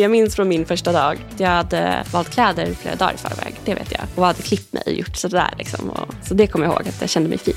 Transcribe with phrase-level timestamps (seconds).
[0.00, 1.18] Jag minns från min första dag.
[1.36, 3.54] Jag hade valt kläder flera dagar i förväg.
[3.64, 4.02] Det vet jag.
[4.14, 5.54] Och hade klippt mig och gjort sådär.
[5.58, 5.90] Liksom.
[5.90, 7.56] Och, så det kommer jag ihåg att jag kände mig fin.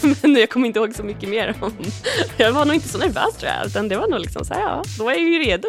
[0.22, 1.54] Men jag kommer inte ihåg så mycket mer.
[1.60, 1.72] Om,
[2.36, 3.66] jag var nog inte så nervös tror jag.
[3.66, 5.68] Utan det var nog liksom så här, ja, då är jag ju redo.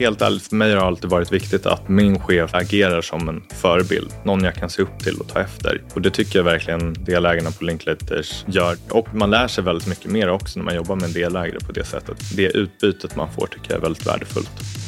[0.00, 3.42] Helt ärligt, för mig har det alltid varit viktigt att min chef agerar som en
[3.50, 4.12] förebild.
[4.24, 5.82] Någon jag kan se upp till och ta efter.
[5.94, 8.76] Och det tycker jag verkligen delägarna på Linklaters gör.
[8.90, 11.72] Och man lär sig väldigt mycket mer också när man jobbar med en delägare på
[11.72, 12.16] det sättet.
[12.36, 14.79] Det utbytet man får tycker jag är väldigt värdefullt.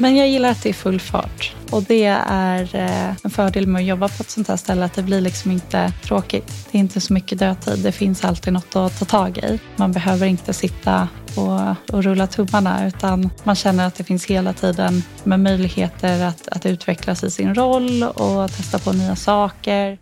[0.00, 1.54] Men jag gillar att det är full fart.
[1.70, 4.94] Och det är eh, en fördel med att jobba på ett sånt här ställe, att
[4.94, 6.66] det blir liksom inte tråkigt.
[6.70, 7.78] Det är inte så mycket dödtid.
[7.78, 9.58] Det finns alltid något att ta tag i.
[9.76, 14.52] Man behöver inte sitta och, och rulla tummarna, utan man känner att det finns hela
[14.52, 19.98] tiden med möjligheter att, att utvecklas i sin roll och testa på nya saker.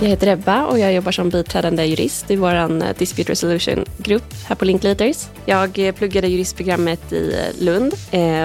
[0.00, 2.68] Jag heter Ebba och jag jobbar som biträdande jurist i vår eh,
[2.98, 5.26] Dispute Resolution-grupp här på Linklaters.
[5.44, 7.94] Jag eh, pluggade juristprogrammet i eh, Lund,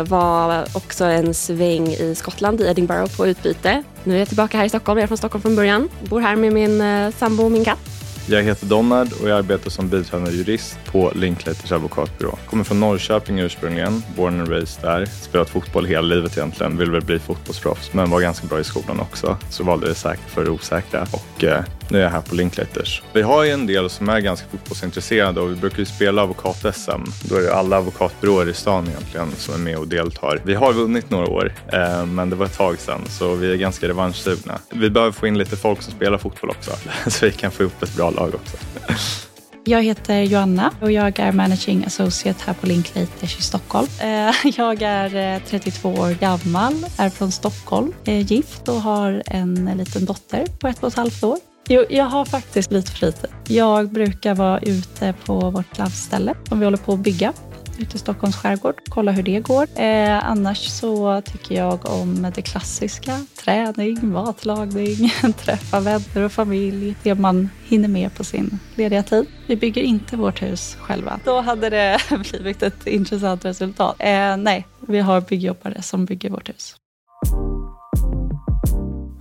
[0.07, 3.83] var också en sväng i Skottland, i Edinburgh, på utbyte.
[4.03, 5.89] Nu är jag tillbaka här i Stockholm, jag är från Stockholm från början.
[6.09, 8.00] Bor här med min sambo och min katt.
[8.27, 12.37] Jag heter Donald och jag arbetar som biträdande jurist på Linklaters advokatbyrå.
[12.49, 15.05] Kommer från Norrköping ursprungligen, born and raised där.
[15.05, 18.99] Spelat fotboll hela livet egentligen, vill väl bli fotbollsproffs men var ganska bra i skolan
[18.99, 19.37] också.
[19.49, 23.03] Så valde det säkert för det osäkra och eh, nu är jag här på Linklaters.
[23.13, 27.01] Vi har ju en del som är ganska fotbollsintresserade och vi brukar ju spela advokat-SM.
[27.29, 30.41] Då är det alla advokatbyråer i stan egentligen som är med och deltar.
[30.45, 33.55] Vi har vunnit några år, eh, men det var ett tag sedan så vi är
[33.55, 34.59] ganska revanschsugna.
[34.69, 36.71] Vi behöver få in lite folk som spelar fotboll också
[37.09, 38.57] så vi kan få upp ett bra lag också.
[39.63, 43.87] Jag heter Joanna och jag är managing associate här på Linklaters i Stockholm.
[43.99, 49.71] Eh, jag är eh, 32 år gammal, är från Stockholm, är gift och har en
[49.77, 51.37] liten dotter på ett och ett halvt år.
[51.73, 53.29] Jo, jag har faktiskt lite fritid.
[53.47, 57.33] Jag brukar vara ute på vårt landställe som vi håller på att bygga
[57.79, 58.75] ute i Stockholms skärgård.
[58.89, 59.67] Kolla hur det går.
[59.75, 63.25] Eh, annars så tycker jag om det klassiska.
[63.43, 66.95] Träning, matlagning, träffa vänner och familj.
[67.03, 69.25] Det man hinner med på sin lediga tid.
[69.47, 71.19] Vi bygger inte vårt hus själva.
[71.25, 71.99] Då hade det
[72.31, 73.95] blivit ett intressant resultat.
[73.99, 76.75] Eh, nej, vi har byggjobbare som bygger vårt hus.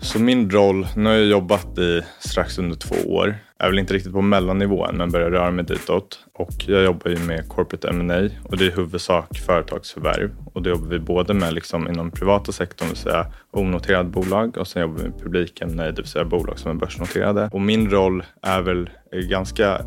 [0.02, 3.34] Så min roll, nu har jag jobbat i strax under två år.
[3.58, 6.18] Jag är väl inte riktigt på mellannivå än men börjar röra mig ditåt.
[6.34, 10.30] Och jag jobbar ju med corporate M&A och det är i huvudsak företagsförvärv.
[10.54, 14.58] Och det jobbar vi både med liksom inom privata sektorn, det vill säga onoterade bolag
[14.58, 17.50] och sen jobbar vi med publik M&A, det vill säga bolag som är börsnoterade.
[17.52, 19.80] Och min roll är väl ganska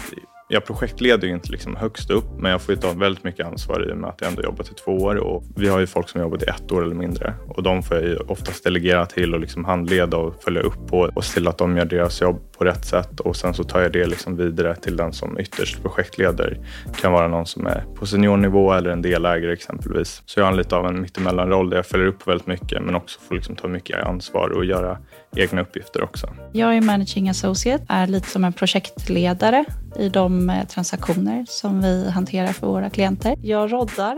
[0.53, 3.89] jag projektleder ju inte liksom högst upp, men jag får ju ta väldigt mycket ansvar
[3.89, 5.15] i och med att jag ändå jobbat i två år.
[5.15, 7.97] Och vi har ju folk som jobbat i ett år eller mindre och de får
[7.97, 11.47] jag ju oftast delegera till och liksom handleda och följa upp på och se till
[11.47, 13.19] att de gör deras jobb på rätt sätt.
[13.19, 16.57] Och sen så tar jag det liksom vidare till den som ytterst projektleder.
[16.85, 20.21] Det kan vara någon som är på seniornivå eller en delägare exempelvis.
[20.25, 23.19] Så jag har lite av en mittemellanroll där jag följer upp väldigt mycket men också
[23.19, 24.97] får liksom ta mycket ansvar och göra
[25.35, 26.27] egna uppgifter också.
[26.51, 29.65] Jag är managing associate, är lite som en projektledare
[29.99, 33.35] i de eh, transaktioner som vi hanterar för våra klienter.
[33.41, 34.17] Jag roddar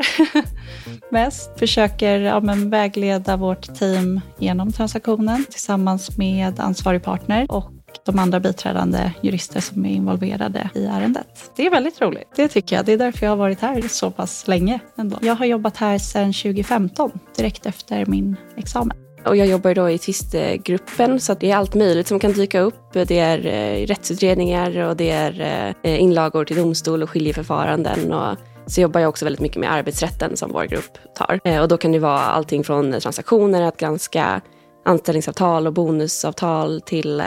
[1.12, 7.72] mest, försöker ja, men vägleda vårt team genom transaktionen tillsammans med ansvarig partner och
[8.06, 11.52] de andra biträdande jurister som är involverade i ärendet.
[11.56, 12.28] Det är väldigt roligt.
[12.36, 12.86] Det tycker jag.
[12.86, 14.80] Det är därför jag har varit här så pass länge.
[14.98, 15.18] Ändå.
[15.22, 19.05] Jag har jobbat här sedan 2015, direkt efter min examen.
[19.26, 22.94] Och jag jobbar då i tvistgruppen så det är allt möjligt som kan dyka upp.
[22.94, 25.42] Det är eh, rättsutredningar och det är
[25.84, 28.14] eh, inlagor till domstol och skiljeförfaranden.
[28.14, 28.38] Och
[28.68, 31.40] så jobbar jag också väldigt mycket med arbetsrätten som vår grupp tar.
[31.44, 34.42] Eh, och då kan det vara allting från transaktioner, att granska
[34.86, 37.26] anställningsavtal och bonusavtal till eh,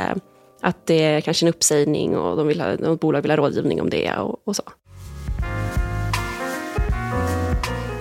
[0.63, 3.91] att det är kanske en uppsägning och de vill ha, bolag vill ha rådgivning om
[3.91, 4.63] det och, och så.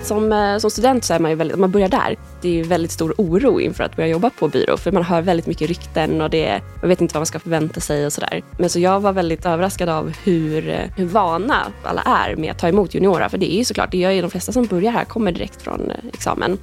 [0.08, 2.52] Som, eh, som student så är man ju väldigt, om man börjar där, det är
[2.52, 4.76] ju väldigt stor oro inför att börja jobba på byrå.
[4.76, 7.80] För man hör väldigt mycket rykten och det, man vet inte vad man ska förvänta
[7.80, 8.42] sig och sådär.
[8.58, 12.58] Men så jag var väldigt överraskad av hur, eh, hur vana alla är med att
[12.58, 13.28] ta emot juniorer.
[13.28, 15.62] För det är ju såklart, det gör ju de flesta som börjar här, kommer direkt
[15.62, 16.58] från eh, examen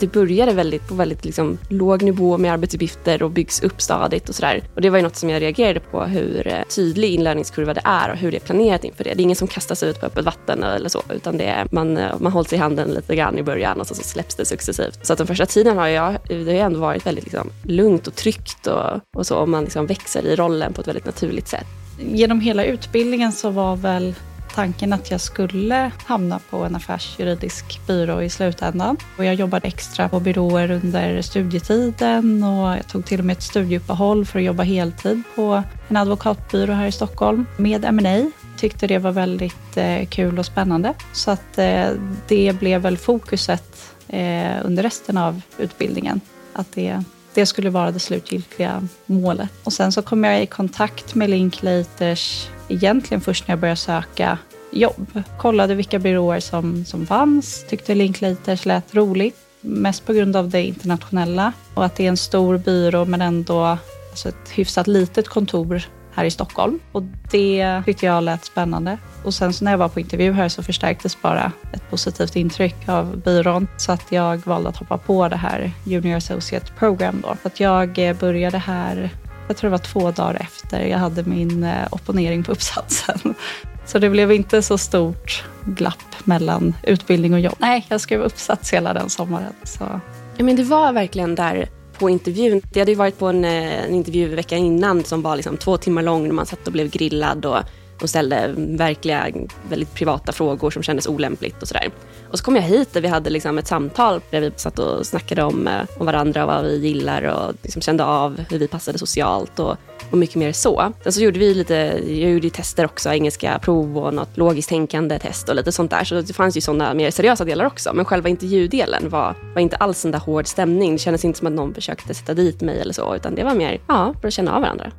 [0.00, 4.34] det började väldigt, på väldigt liksom, låg nivå med arbetsuppgifter och byggs upp stadigt och
[4.34, 4.62] sådär.
[4.74, 8.10] Och det var ju något som jag reagerade på, hur eh, tydlig inlärningskurva det är
[8.10, 9.14] och hur det är planerat inför det.
[9.14, 11.96] Det är ingen som kastas ut på öppet vatten eller så, utan det är, man,
[11.96, 15.06] eh, man hålls i handen lite grann i början och så, så släpps det successivt.
[15.06, 18.14] Så att den första tiden har jag, det har ändå varit väldigt liksom, lugnt och
[18.14, 21.66] tryggt och, och så, och man liksom växer i rollen på ett väldigt naturligt sätt.
[22.12, 24.14] Genom hela utbildningen så var väl
[24.54, 28.96] tanken att jag skulle hamna på en affärsjuridisk byrå i slutändan.
[29.18, 33.42] Och jag jobbade extra på byråer under studietiden och jag tog till och med ett
[33.42, 38.98] studieuppehåll för att jobba heltid på en advokatbyrå här i Stockholm med M&A tyckte det
[38.98, 40.94] var väldigt eh, kul och spännande.
[41.12, 41.86] Så att eh,
[42.28, 46.20] det blev väl fokuset eh, under resten av utbildningen.
[46.52, 47.04] Att det,
[47.34, 49.50] det skulle vara det slutgiltiga målet.
[49.64, 54.38] Och sen så kom jag i kontakt med Linklaters egentligen först när jag började söka
[54.70, 55.22] jobb.
[55.38, 59.36] Kollade vilka byråer som, som fanns, tyckte Linklaters lät roligt.
[59.60, 63.64] Mest på grund av det internationella och att det är en stor byrå men ändå
[64.10, 65.82] alltså ett hyfsat litet kontor
[66.14, 66.80] här i Stockholm.
[66.92, 68.98] Och det tyckte jag lät spännande.
[69.24, 72.88] Och sen så när jag var på intervju här så förstärktes bara ett positivt intryck
[72.88, 73.68] av byrån.
[73.76, 77.36] Så att jag valde att hoppa på det här Junior Associate Program då.
[77.42, 79.10] Så att jag eh, började här,
[79.48, 83.34] jag tror det var två dagar efter jag hade min eh, opponering på uppsatsen.
[83.86, 87.54] Så det blev inte så stort glapp mellan utbildning och jobb.
[87.58, 89.52] Nej, jag skrev uppsats hela den sommaren.
[89.64, 90.00] Så.
[90.36, 91.68] Ja, men det var verkligen där
[91.98, 92.62] på intervjun.
[92.72, 95.76] Det hade ju varit på en, eh, en intervju veckan innan som var liksom två
[95.76, 97.58] timmar lång när man satt och blev grillad och
[98.02, 99.26] och ställde verkliga,
[99.68, 101.90] väldigt privata frågor som kändes olämpligt och sådär.
[102.30, 105.06] Och så kom jag hit där vi hade liksom ett samtal där vi satt och
[105.06, 108.68] snackade om, eh, om varandra och vad vi gillar och liksom kände av hur vi
[108.68, 109.76] passade socialt och,
[110.10, 110.92] och mycket mer så.
[111.02, 111.74] Sen så gjorde vi lite,
[112.06, 116.04] jag gjorde tester också, engelska prov och något logiskt tänkande test och lite sånt där.
[116.04, 117.92] Så det fanns ju sådana mer seriösa delar också.
[117.94, 120.92] Men själva intervjudelen var, var inte alls en där hård stämning.
[120.92, 123.54] Det kändes inte som att någon försökte sätta dit mig eller så, utan det var
[123.54, 124.92] mer, ja, för att känna av varandra.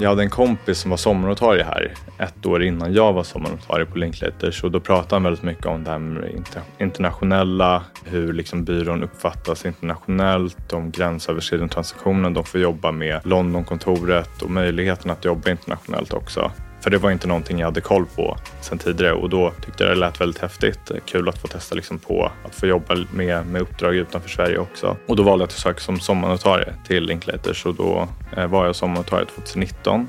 [0.00, 3.98] Jag hade en kompis som var sommarnotarie här ett år innan jag var sommarnotarie på
[3.98, 6.44] Linklaters och då pratade han väldigt mycket om det här med
[6.78, 14.50] internationella, hur liksom byrån uppfattas internationellt, de gränsöverskridande transaktioner de får jobba med, Londonkontoret och
[14.50, 16.50] möjligheten att jobba internationellt också.
[16.80, 19.92] För det var inte någonting jag hade koll på sen tidigare och då tyckte jag
[19.92, 20.90] det lät väldigt häftigt.
[21.06, 24.96] Kul att få testa liksom på att få jobba med, med uppdrag utanför Sverige också.
[25.06, 28.76] Och då valde jag att söka som sommarnotarie till Linklaters och då eh, var jag
[28.76, 30.08] sommarnotarie 2019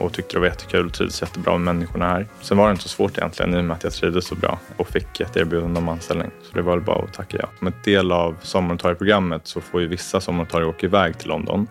[0.00, 2.26] och tyckte det var jättekul och trivdes jättebra med människorna här.
[2.40, 4.58] Sen var det inte så svårt egentligen i och med att jag trivdes så bra
[4.76, 6.30] och fick ett erbjudande om anställning.
[6.42, 7.48] Så det var väl bara att tacka ja.
[7.58, 11.66] Som en del av sommarnotarieprogrammet så får ju vissa sommarnotarier åka iväg till London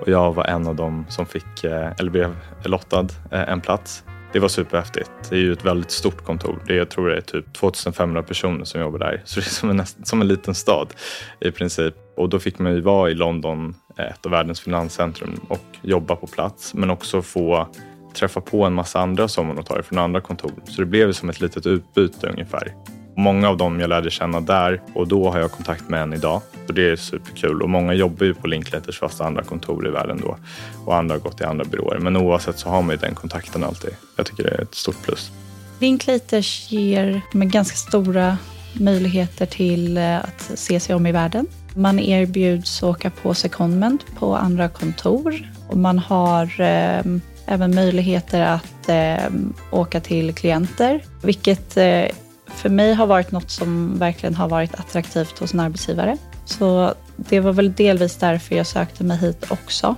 [0.00, 4.04] och jag var en av dem som fick, eh, eller blev lottad eh, en plats.
[4.32, 5.10] Det var superhäftigt.
[5.30, 6.58] Det är ju ett väldigt stort kontor.
[6.66, 9.22] Det, jag tror det är typ 2500 personer som jobbar där.
[9.24, 10.94] Så det är som en, som en liten stad
[11.40, 11.94] i princip.
[12.16, 16.26] Och då fick man ju vara i London, ett av världens finanscentrum och jobba på
[16.26, 16.74] plats.
[16.74, 17.68] Men också få
[18.14, 20.52] träffa på en massa andra sommarnotarier från andra kontor.
[20.64, 22.74] Så det blev som ett litet utbyte ungefär.
[23.16, 26.42] Många av dem jag lärde känna där och då har jag kontakt med än idag.
[26.68, 30.20] Och det är superkul och många jobbar ju på Linkletters fast andra kontor i världen
[30.22, 30.36] då.
[30.84, 31.98] Och andra har gått till andra byråer.
[31.98, 33.90] Men oavsett så har man ju den kontakten alltid.
[34.16, 35.30] Jag tycker det är ett stort plus.
[35.78, 38.38] Linklaters ger med ganska stora
[38.72, 41.46] möjligheter till eh, att se sig om i världen.
[41.74, 47.02] Man erbjuds åka på secondment på andra kontor och man har eh,
[47.46, 49.32] även möjligheter att eh,
[49.70, 52.04] åka till klienter, vilket eh,
[52.46, 56.16] för mig har varit något som verkligen har varit attraktivt hos en arbetsgivare.
[56.44, 59.96] Så det var väl delvis därför jag sökte mig hit också.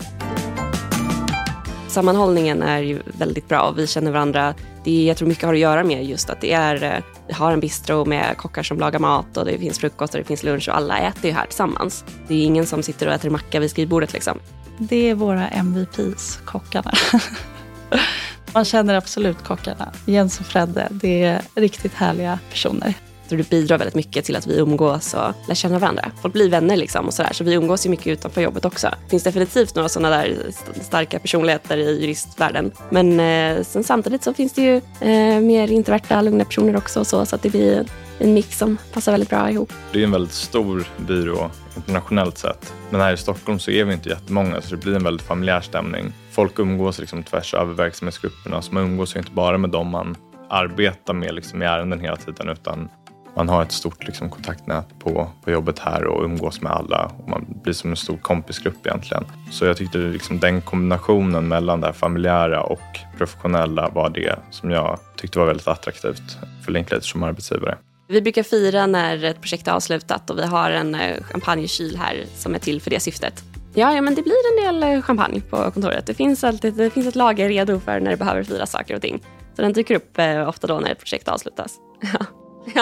[1.91, 3.71] Sammanhållningen är ju väldigt bra.
[3.71, 4.55] Vi känner varandra.
[4.85, 7.33] Det är, jag tror mycket har att göra med just att det är, eh, vi
[7.33, 10.43] har en bistro med kockar som lagar mat och det finns frukost och det finns
[10.43, 12.05] lunch och alla äter ju här tillsammans.
[12.29, 14.39] Det är ingen som sitter och äter macka vid skrivbordet liksom.
[14.79, 16.93] Det är våra MVPs, kockarna.
[18.53, 19.93] Man känner absolut kockarna.
[20.07, 22.94] Jens och Fredde, det är riktigt härliga personer.
[23.31, 26.10] Så det bidrar väldigt mycket till att vi umgås och lär känna varandra.
[26.22, 27.32] Folk blir vänner liksom och sådär.
[27.32, 28.89] Så vi umgås ju mycket utanför jobbet också.
[29.05, 30.37] Det finns definitivt några sådana där
[30.82, 32.72] starka personligheter i juristvärlden.
[32.91, 37.05] Men eh, sen samtidigt så finns det ju eh, mer introverta, lugna personer också.
[37.05, 37.87] Så, så att det blir
[38.19, 39.72] en mix som passar väldigt bra ihop.
[39.93, 42.75] Det är en väldigt stor byrå internationellt sett.
[42.91, 45.60] Men här i Stockholm så är vi inte jättemånga så det blir en väldigt familjär
[45.60, 46.13] stämning.
[46.31, 50.17] Folk umgås liksom tvärs över verksamhetsgrupperna så man umgås ju inte bara med dem man
[50.51, 52.89] arbetar med liksom i ärenden hela tiden utan
[53.37, 57.13] man har ett stort liksom, kontaktnät på, på jobbet här och umgås med alla.
[57.19, 59.25] Och man blir som en stor kompisgrupp egentligen.
[59.51, 64.99] Så jag tyckte liksom, den kombinationen mellan det familjära och professionella var det som jag
[65.17, 67.79] tyckte var väldigt attraktivt för Linklater som arbetsgivare.
[68.08, 72.25] Vi brukar fira när ett projekt är avslutat och vi har en eh, champagnekyl här
[72.37, 73.43] som är till för det syftet.
[73.75, 76.06] Ja, ja, men det blir en del eh, champagne på kontoret.
[76.06, 79.03] Det finns, alltid, det finns ett lager redo för när det behöver firas saker och
[79.03, 79.22] ting.
[79.56, 81.79] Så den dyker upp eh, ofta då när ett projekt avslutas.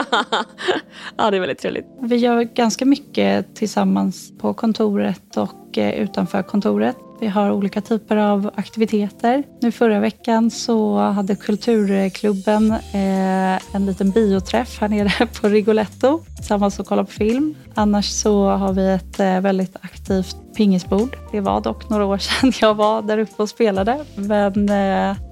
[1.17, 1.87] ja, det är väldigt trevligt.
[2.01, 6.97] Vi gör ganska mycket tillsammans på kontoret och eh, utanför kontoret.
[7.21, 9.43] Vi har olika typer av aktiviteter.
[9.61, 16.79] Nu förra veckan så hade Kulturklubben eh, en liten bioträff här nere på Rigoletto tillsammans
[16.79, 17.55] och kolla på film.
[17.75, 21.17] Annars så har vi ett eh, väldigt aktivt pingisbord.
[21.33, 24.05] Det var dock några år sedan jag var där uppe och spelade.
[24.15, 24.71] Men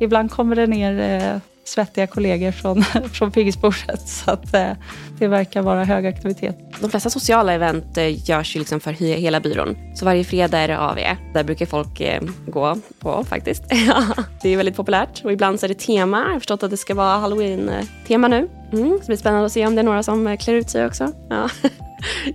[0.00, 2.82] ibland kommer det ner svettiga kollegor från,
[3.12, 4.08] från pingisbordet.
[4.08, 4.70] Så att, eh,
[5.18, 6.56] det verkar vara hög aktivitet.
[6.80, 9.76] De flesta sociala event eh, görs ju liksom för hela byrån.
[9.94, 10.98] Så varje fredag är det AV.
[11.34, 13.62] Där brukar folk eh, gå på faktiskt.
[14.42, 15.24] det är väldigt populärt.
[15.24, 16.18] Och ibland så är det tema.
[16.18, 18.48] Jag har förstått att det ska vara halloween-tema nu.
[18.72, 20.70] Mm, så det blir spännande att se om det är några som eh, klär ut
[20.70, 21.12] sig också.
[21.30, 21.48] Ja.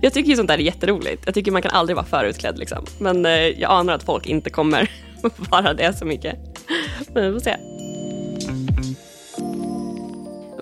[0.00, 1.22] Jag tycker ju sånt där är jätteroligt.
[1.24, 2.86] Jag tycker man kan aldrig vara förutklädd liksom.
[2.98, 4.90] Men eh, jag anar att folk inte kommer
[5.50, 6.36] vara det så mycket.
[7.14, 7.56] Men vi får se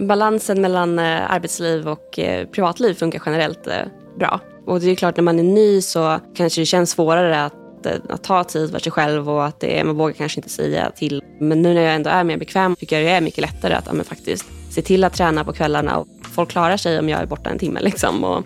[0.07, 3.75] balansen mellan eh, arbetsliv och eh, privatliv funkar generellt eh,
[4.19, 4.41] bra.
[4.67, 8.23] Och det är klart, när man är ny så kanske det känns svårare att, att
[8.25, 11.23] ta tid för sig själv och att det, man vågar kanske inte säga till.
[11.41, 13.89] Men nu när jag ändå är mer bekväm tycker jag det är mycket lättare att
[13.93, 15.99] ja, faktiskt se till att träna på kvällarna.
[15.99, 17.81] Och folk klarar sig om jag är borta en timme.
[17.83, 18.25] Liksom.
[18.25, 18.45] Och,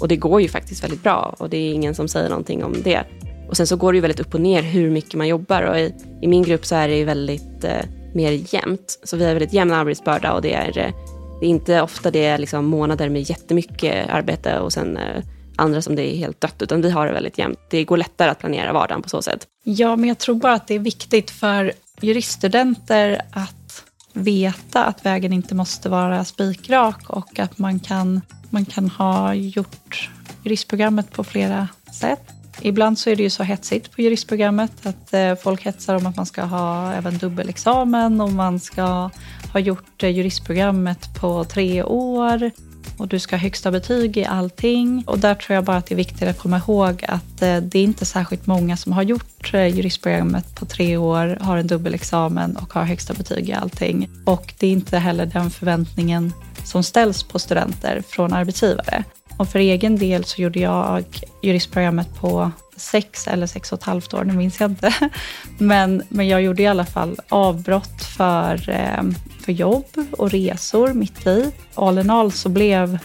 [0.00, 2.74] och det går ju faktiskt väldigt bra och det är ingen som säger någonting om
[2.84, 3.04] det.
[3.48, 5.78] Och sen så går det ju väldigt upp och ner hur mycket man jobbar och
[5.78, 7.82] i, i min grupp så är det ju väldigt eh,
[8.16, 8.98] mer jämnt.
[9.02, 10.92] Så vi har väldigt jämn arbetsbörda och det är, eh,
[11.40, 15.22] det är inte ofta det är liksom månader med jättemycket arbete och sen eh,
[15.56, 17.58] andra som det är helt dött, utan vi har det väldigt jämnt.
[17.70, 19.46] Det går lättare att planera vardagen på så sätt.
[19.64, 25.32] Ja, men jag tror bara att det är viktigt för juriststudenter att veta att vägen
[25.32, 28.20] inte måste vara spikrak och att man kan,
[28.50, 30.10] man kan ha gjort
[30.42, 32.35] juristprogrammet på flera sätt.
[32.60, 36.16] Ibland så är det ju så hetsigt på juristprogrammet att eh, folk hetsar om att
[36.16, 39.10] man ska ha även dubbelexamen och man ska
[39.52, 42.50] ha gjort eh, juristprogrammet på tre år
[42.96, 45.04] och du ska ha högsta betyg i allting.
[45.06, 47.78] Och där tror jag bara att det är viktigt att komma ihåg att eh, det
[47.78, 52.72] är inte särskilt många som har gjort juristprogrammet på tre år, har en dubbelexamen och
[52.72, 54.10] har högsta betyg i allting.
[54.24, 56.32] Och det är inte heller den förväntningen
[56.64, 59.04] som ställs på studenter från arbetsgivare.
[59.36, 61.04] Och för egen del så gjorde jag
[61.42, 64.94] juristprogrammet på sex eller sex och ett halvt år, nu minns jag inte.
[65.58, 69.86] Men, men jag gjorde i alla fall avbrott för, ehm, för jobb
[70.18, 71.52] och resor mitt i.
[71.74, 72.98] All in all så blev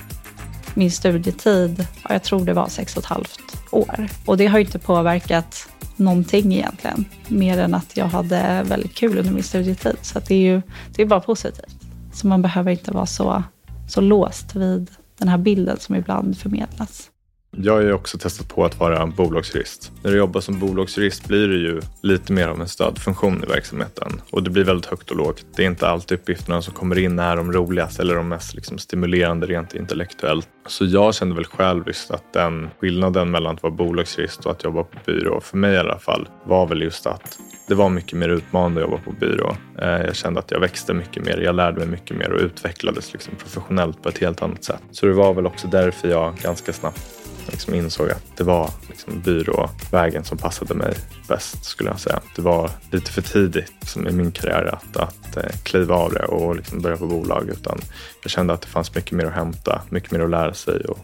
[0.73, 4.07] min studietid, jag tror det var sex och ett halvt år.
[4.25, 9.17] Och det har ju inte påverkat någonting egentligen, mer än att jag hade väldigt kul
[9.17, 9.97] under min studietid.
[10.01, 10.61] Så det är ju
[10.95, 11.75] det är bara positivt.
[12.13, 13.43] Så man behöver inte vara så,
[13.87, 17.11] så låst vid den här bilden som ibland förmedlas.
[17.57, 19.91] Jag har ju också testat på att vara bolagsjurist.
[20.03, 24.21] När du jobbar som bolagsjurist blir det ju lite mer av en stödfunktion i verksamheten
[24.29, 25.45] och det blir väldigt högt och lågt.
[25.55, 28.77] Det är inte alltid uppgifterna som kommer in är de roligaste eller de mest liksom
[28.77, 30.47] stimulerande rent intellektuellt.
[30.67, 34.83] Så jag kände väl själviskt att den skillnaden mellan att vara bolagsjurist och att jobba
[34.83, 37.39] på byrå, för mig i alla fall, var väl just att
[37.71, 39.55] det var mycket mer utmanande att jobba på byrå.
[39.77, 43.13] Eh, jag kände att jag växte mycket mer, jag lärde mig mycket mer och utvecklades
[43.13, 44.81] liksom professionellt på ett helt annat sätt.
[44.91, 47.01] Så det var väl också därför jag ganska snabbt
[47.47, 50.93] liksom insåg att det var liksom byråvägen som passade mig
[51.27, 52.19] bäst skulle jag säga.
[52.35, 56.25] Det var lite för tidigt liksom, i min karriär att, att eh, kliva av det
[56.25, 57.79] och liksom börja på bolag utan
[58.23, 60.99] jag kände att det fanns mycket mer att hämta, mycket mer att lära sig och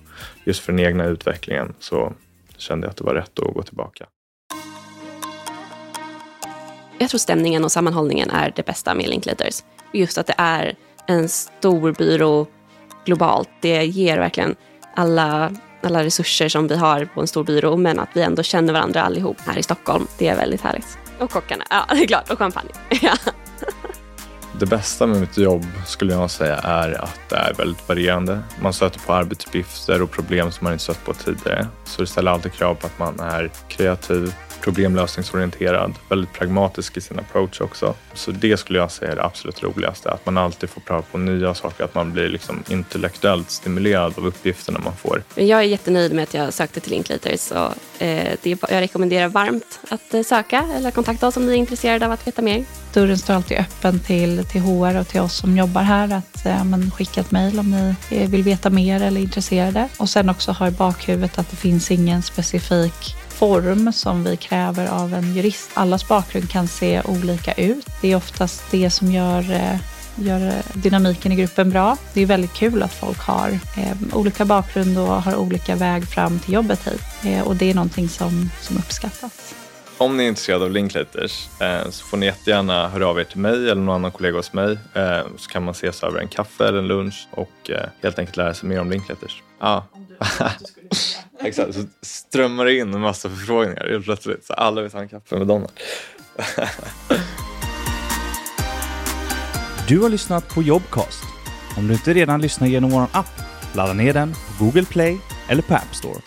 [0.46, 2.14] just för den egna utvecklingen så
[2.58, 4.06] kände jag att det var rätt att gå tillbaka.
[7.00, 9.64] Jag tror stämningen och sammanhållningen är det bästa med Linklaters.
[9.94, 10.76] Just att det är
[11.08, 12.48] en stor byrå
[13.06, 13.50] globalt.
[13.62, 14.56] Det ger verkligen
[14.96, 15.52] alla,
[15.84, 19.02] alla resurser som vi har på en stor byrå men att vi ändå känner varandra
[19.02, 20.08] allihop här i Stockholm.
[20.18, 20.98] Det är väldigt härligt.
[21.20, 22.30] Och kockarna, ja det är klart.
[22.30, 22.72] Och champagne.
[24.60, 28.40] Det bästa med mitt jobb skulle jag säga är att det är väldigt varierande.
[28.62, 31.68] Man stöter på arbetsuppgifter och problem som man inte stött på tidigare.
[31.86, 34.34] Så det ställer alltid krav på att man är kreativ,
[34.68, 37.94] problemlösningsorienterad, väldigt pragmatisk i sin approach också.
[38.14, 41.18] Så det skulle jag säga är det absolut roligaste, att man alltid får pröva på
[41.18, 45.24] nya saker, att man blir liksom intellektuellt stimulerad av uppgifterna man får.
[45.36, 47.56] Jag är jättenöjd med att jag sökte till Linklater, så
[48.00, 52.06] eh, det, jag rekommenderar varmt att eh, söka eller kontakta oss om ni är intresserade
[52.06, 52.66] av att veta mer.
[52.94, 56.64] Dörren står alltid öppen till, till HR och till oss som jobbar här att eh,
[56.64, 59.90] men skicka ett mejl om ni eh, vill veta mer eller är intresserade.
[59.98, 64.88] Och sen också ha i bakhuvudet att det finns ingen specifik form som vi kräver
[64.88, 65.70] av en jurist.
[65.74, 67.86] Allas bakgrund kan se olika ut.
[68.02, 69.80] Det är oftast det som gör eh,
[70.16, 71.98] gör dynamiken i gruppen bra.
[72.14, 76.40] Det är väldigt kul att folk har eh, olika bakgrund och har olika väg fram
[76.40, 77.02] till jobbet hit.
[77.26, 79.54] Eh, och det är någonting som, som uppskattas.
[79.98, 83.40] Om ni är intresserade av Linklaters eh, så får ni jättegärna höra av er till
[83.40, 86.68] mig eller någon annan kollega hos mig eh, så kan man ses över en kaffe
[86.68, 89.44] eller en lunch och eh, helt enkelt lära sig mer om Linklaters.
[89.60, 89.88] Ja.
[91.48, 94.46] Exakt, så strömmar det in en massa förfrågningar helt plötsligt.
[94.46, 95.72] Så alla vill ta en kaffe med Donald.
[99.88, 101.24] Du har lyssnat på Jobcast.
[101.78, 103.42] Om du inte redan lyssnar genom vår app,
[103.74, 105.18] ladda ner den på Google Play
[105.50, 106.20] eller på App Store.